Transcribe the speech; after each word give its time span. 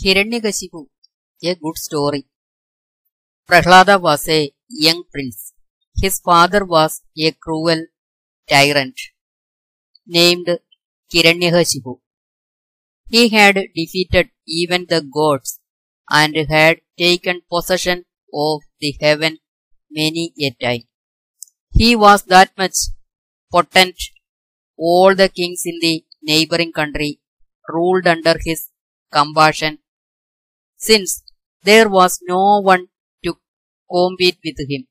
Hiranyakashipu, 0.00 0.86
a 1.42 1.54
good 1.54 1.78
story. 1.78 2.26
Prahlada 3.48 4.00
was 4.00 4.28
a 4.28 4.52
young 4.68 5.04
prince. 5.12 5.52
His 6.02 6.20
father 6.20 6.64
was 6.64 7.02
a 7.18 7.32
cruel 7.32 7.86
tyrant 8.48 8.98
named 10.06 10.48
Hiranyakashipu. 11.12 12.00
He 13.08 13.28
had 13.30 13.54
defeated 13.74 14.30
even 14.46 14.86
the 14.88 15.00
gods 15.00 15.60
and 16.10 16.36
had 16.48 16.80
taken 16.98 17.42
possession 17.50 18.04
of 18.34 18.62
the 18.80 18.94
heaven 19.00 19.38
many 19.90 20.32
a 20.40 20.50
time. 20.50 20.84
He 21.72 21.96
was 21.96 22.24
that 22.24 22.50
much 22.58 22.76
potent. 23.52 23.96
All 24.78 25.14
the 25.14 25.28
kings 25.28 25.62
in 25.64 25.78
the 25.80 26.04
neighboring 26.22 26.72
country 26.72 27.20
ruled 27.68 28.06
under 28.06 28.36
his 28.44 28.70
compassion, 29.12 29.78
since 30.88 31.10
there 31.68 31.88
was 31.98 32.12
no 32.32 32.42
one 32.72 32.84
to 33.24 33.32
compete 33.94 34.38
with 34.46 34.58
him. 34.72 34.82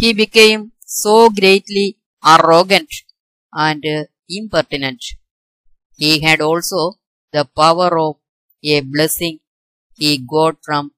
He 0.00 0.12
became 0.22 0.62
so 0.84 1.30
greatly 1.40 1.86
arrogant 2.34 2.90
and 3.52 3.84
uh, 3.96 4.04
impertinent. 4.28 5.02
He 6.02 6.12
had 6.26 6.40
also 6.40 6.82
the 7.32 7.44
power 7.62 7.90
of 8.06 8.16
a 8.74 8.80
blessing 8.94 9.40
he 9.94 10.10
got 10.34 10.56
from 10.66 10.92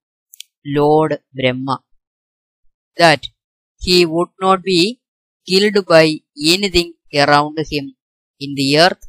Lord 0.76 1.12
Brahma, 1.36 1.76
that 2.96 3.22
he 3.86 4.06
would 4.06 4.32
not 4.40 4.62
be 4.62 5.00
killed 5.48 5.78
by 5.86 6.06
anything 6.54 6.94
around 7.22 7.58
him 7.70 7.86
in 8.40 8.54
the 8.60 8.78
earth, 8.78 9.04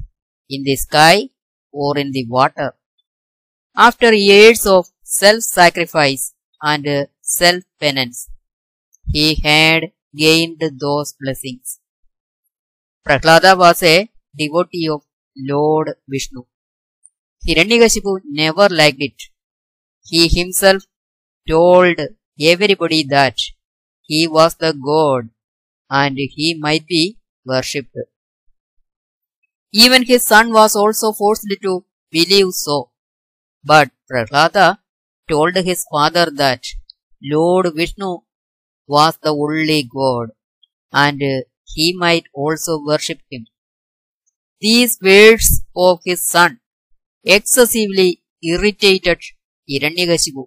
in 0.50 0.64
the 0.64 0.76
sky, 0.76 1.30
or 1.72 1.98
in 1.98 2.12
the 2.12 2.26
water. 2.38 2.70
After 3.78 4.14
years 4.14 4.66
of 4.66 4.88
self-sacrifice 5.04 6.34
and 6.62 7.10
self-penance, 7.22 8.30
he 9.06 9.36
had 9.36 9.92
gained 10.16 10.62
those 10.80 11.14
blessings. 11.20 11.82
Prahlada 13.06 13.58
was 13.58 13.84
a 13.84 14.10
devotee 14.38 14.88
of 14.88 15.02
Lord 15.36 15.96
Vishnu. 16.08 16.44
Hiranyakashipu 17.46 18.22
never 18.24 18.70
liked 18.70 19.02
it. 19.02 19.24
He 20.04 20.30
himself 20.30 20.84
told 21.46 22.00
everybody 22.40 23.04
that 23.04 23.38
he 24.04 24.26
was 24.26 24.56
the 24.56 24.74
god 24.74 25.32
and 25.90 26.18
he 26.18 26.54
might 26.58 26.88
be 26.88 27.18
worshipped. 27.46 27.98
Even 29.74 30.04
his 30.04 30.26
son 30.26 30.54
was 30.54 30.78
also 30.78 31.12
forced 31.12 31.46
to 31.62 31.84
believe 32.10 32.54
so. 32.54 32.90
But 33.66 33.90
Prahlada 34.10 34.80
told 35.30 35.56
his 35.56 35.86
father 35.92 36.28
that 36.32 36.64
Lord 37.22 37.68
Vishnu 37.76 38.20
was 38.88 39.18
the 39.24 39.34
only 39.34 39.82
god 39.84 40.30
and 40.94 41.22
he 41.74 41.94
might 41.98 42.26
also 42.34 42.80
worship 42.80 43.20
him. 43.32 43.48
These 44.62 45.00
words 45.02 45.64
of 45.76 46.00
his 46.06 46.26
son 46.26 46.60
excessively 47.24 48.22
irritated 48.44 49.20
Hiranyakashipu. 49.70 50.46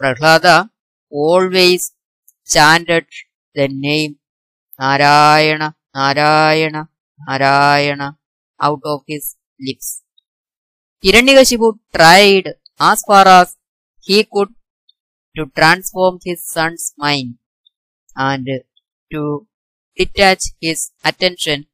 Prahlada 0.00 0.70
always 1.10 1.92
chanted 2.46 3.06
the 3.54 3.66
name 3.68 4.16
Narayana, 4.78 5.74
Narayana, 5.94 6.88
Narayana 7.26 8.18
out 8.60 8.80
of 8.84 9.02
his 9.06 9.36
lips. 9.60 10.02
Hiranyakashipu 11.04 11.78
tried 11.96 12.54
as 12.78 13.02
far 13.06 13.26
as 13.26 13.56
he 14.02 14.24
could 14.24 14.50
to 15.36 15.46
transform 15.56 16.18
his 16.22 16.46
son's 16.46 16.92
mind 16.98 17.36
and 18.14 18.46
to 19.12 19.46
detach 19.96 20.42
his 20.60 20.90
attention 21.02 21.66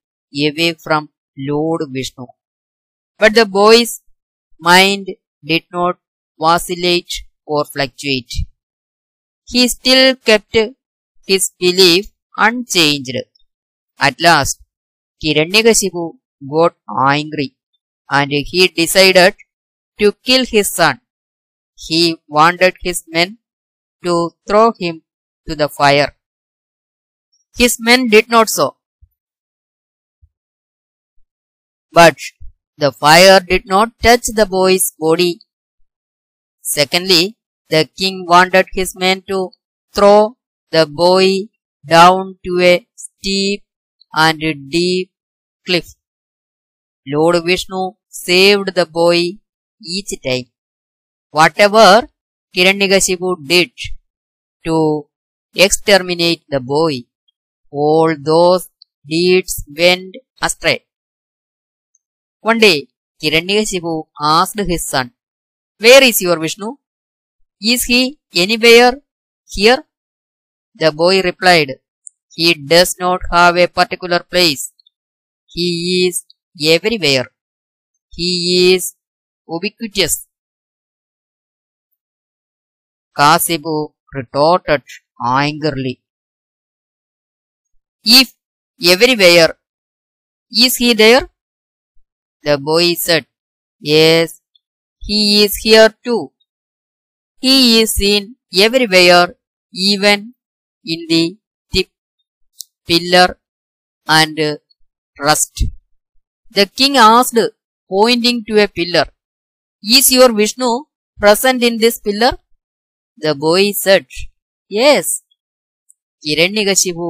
away 0.47 0.75
from 0.75 1.11
Lord 1.37 1.83
Vishnu. 1.91 2.27
But 3.19 3.35
the 3.35 3.47
boy's 3.47 4.01
mind 4.61 5.09
did 5.45 5.65
not 5.73 5.99
vacillate 6.39 7.13
or 7.45 7.65
fluctuate. 7.65 8.33
He 9.45 9.67
still 9.67 10.15
kept 10.15 10.57
his 11.27 11.53
belief 11.59 12.13
unchanged. 12.37 13.17
At 13.99 14.21
last, 14.21 14.61
Hiranyakashipu 15.25 16.13
got 16.49 16.75
angry 17.09 17.57
and 18.11 18.31
he 18.31 18.69
decided 18.69 19.35
to 19.99 20.13
kill 20.25 20.45
his 20.45 20.73
son. 20.73 21.01
He 21.75 22.19
wanted 22.29 22.77
his 22.83 23.05
men 23.09 23.39
to 24.05 24.33
throw 24.49 24.73
him 24.79 25.03
to 25.49 25.55
the 25.55 25.69
fire. 25.69 26.17
His 27.57 27.79
men 27.81 28.09
did 28.09 28.29
not 28.29 28.49
so. 28.49 28.77
But 31.93 32.17
the 32.77 32.93
fire 32.93 33.41
did 33.41 33.67
not 33.67 33.99
touch 34.03 34.27
the 34.27 34.47
boy's 34.47 34.93
body. 34.99 35.41
Secondly, 36.61 37.39
the 37.71 37.89
king 37.99 38.27
wanted 38.29 38.67
his 38.73 38.95
men 38.95 39.23
to 39.29 39.51
throw 39.95 40.37
the 40.71 40.87
boy 40.87 41.49
down 41.87 42.39
to 42.45 42.61
a 42.63 42.87
steep 42.95 43.65
and 44.15 44.41
deep 44.71 45.11
cliff. 45.65 45.95
Lord 47.07 47.37
Vishnu 47.45 47.93
saved 48.09 48.75
the 48.75 48.87
boy 48.87 49.39
each 49.83 50.13
time. 50.25 50.47
Whatever 51.31 52.09
Hiranyakashipu 52.55 53.47
did 53.47 53.71
to 54.65 55.07
exterminate 55.55 56.43
the 56.49 56.61
boy, 56.61 57.05
all 57.71 58.15
those 58.19 58.69
deeds 59.07 59.65
went 59.79 60.17
astray. 60.43 60.85
One 62.41 62.59
day, 62.59 62.89
Hiranyakashipu 63.23 64.05
asked 64.21 64.59
his 64.59 64.87
son, 64.87 65.13
Where 65.79 66.03
is 66.03 66.21
your 66.21 66.39
Vishnu? 66.39 66.77
Is 67.61 67.85
he 67.85 68.19
anywhere 68.35 69.01
here? 69.49 69.85
The 70.75 70.93
boy 70.93 71.23
replied, 71.23 71.77
He 72.35 72.53
does 72.55 72.97
not 72.99 73.21
have 73.31 73.57
a 73.57 73.67
particular 73.67 74.21
place. 74.21 74.73
He 75.47 76.07
is 76.07 76.26
everywhere. 76.63 77.27
He 78.11 78.75
is 78.75 78.95
ubiquitous. 79.49 80.27
Kasipu 83.19 83.95
retorted 84.15 84.83
angrily. 85.25 86.03
If 88.05 88.35
everywhere, 88.83 89.59
is 90.51 90.77
he 90.77 90.95
there? 90.95 91.29
The 92.43 92.59
boy 92.59 92.95
said, 92.95 93.27
Yes, 93.81 94.41
he 95.01 95.43
is 95.45 95.57
here 95.57 95.95
too. 96.05 96.33
He 97.41 97.81
is 97.81 97.93
seen 97.93 98.37
everywhere, 98.57 99.37
even 99.73 100.35
in 100.85 101.07
the 101.09 101.37
tip, 101.73 101.89
pillar, 102.87 103.39
and 104.07 104.39
rust. 105.19 105.65
The 106.57 106.65
king 106.65 106.97
asked, 106.97 107.39
pointing 107.87 108.39
to 108.49 108.55
a 108.65 108.67
pillar, 108.67 109.07
Is 109.83 110.11
your 110.11 110.33
Vishnu 110.33 110.71
present 111.21 111.63
in 111.63 111.77
this 111.77 112.01
pillar? 112.01 112.33
The 113.19 113.35
boy 113.35 113.73
said, 113.73 114.07
Yes. 114.69 115.23
Hiranyakashipu 116.27 117.09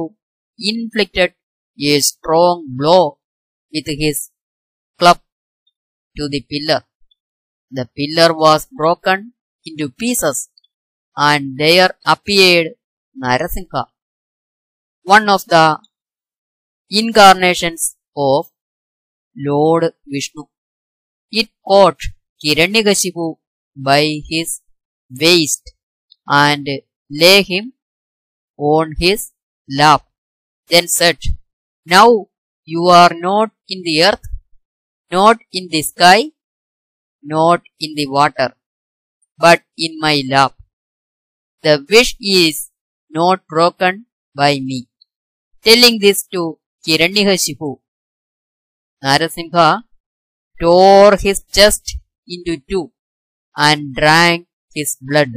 inflicted 0.59 1.33
a 1.81 1.99
strong 2.01 2.65
blow 2.77 3.19
with 3.73 3.87
his 3.87 4.31
club 4.99 5.19
to 6.17 6.27
the 6.27 6.41
pillar. 6.51 6.81
The 7.71 7.87
pillar 7.97 8.33
was 8.33 8.67
broken 8.81 9.33
into 9.65 9.87
pieces 9.89 10.49
and 11.15 11.57
there 11.57 11.91
appeared 12.05 12.73
Narasimha, 13.23 13.85
one 15.03 15.29
of 15.29 15.45
the 15.45 15.79
incarnations 16.89 17.95
of 18.15 18.47
Lord 19.37 19.93
Vishnu. 20.07 20.45
It 21.31 21.49
caught 21.67 21.99
Hiranyakashipu 22.43 23.37
by 23.75 24.21
his 24.27 24.61
waist 25.09 25.73
and 26.27 26.67
lay 27.09 27.43
him 27.43 27.73
on 28.57 28.95
his 28.97 29.31
lap, 29.69 30.03
then 30.69 30.87
said, 30.87 31.19
Now 31.85 32.27
you 32.65 32.87
are 32.87 33.13
not 33.13 33.51
in 33.69 33.83
the 33.83 34.03
earth, 34.03 34.27
not 35.11 35.37
in 35.51 35.67
the 35.69 35.81
sky, 35.81 36.31
not 37.23 37.61
in 37.79 37.93
the 37.95 38.07
water, 38.07 38.53
but 39.37 39.61
in 39.77 39.99
my 39.99 40.23
lap. 40.27 40.55
The 41.61 41.85
wish 41.89 42.15
is 42.19 42.71
not 43.09 43.47
broken 43.47 44.05
by 44.35 44.59
me. 44.59 44.87
Telling 45.63 45.99
this 45.99 46.25
to 46.27 46.59
Hiranyakashipu, 46.87 47.79
Narasimha 49.03 49.83
tore 50.61 51.17
his 51.17 51.43
chest 51.43 51.97
into 52.27 52.61
two 52.69 52.91
and 53.55 53.95
drank 53.95 54.47
his 54.73 54.97
blood. 55.01 55.33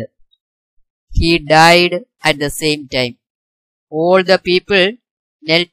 He 1.12 1.38
died 1.38 2.04
at 2.24 2.38
the 2.38 2.50
same 2.50 2.88
time. 2.88 3.18
All 3.90 4.22
the 4.22 4.38
people 4.38 4.92
knelt 5.42 5.68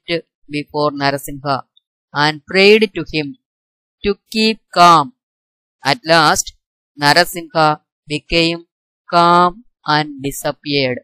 before 0.49 0.91
Narasimha 0.91 1.63
and 2.13 2.45
prayed 2.45 2.91
to 2.95 3.05
him 3.11 3.37
to 4.03 4.17
keep 4.31 4.59
calm. 4.73 5.13
At 5.83 6.01
last, 6.05 6.53
Narasimha 7.01 7.81
became 8.07 8.67
calm 9.09 9.65
and 9.85 10.21
disappeared. 10.21 10.99